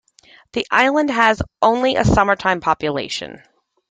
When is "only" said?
1.61-1.95